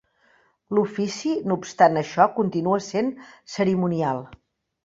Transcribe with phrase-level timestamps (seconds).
[0.77, 3.15] L'ofici, no obstant això, continua sent
[3.59, 4.27] cerimonial.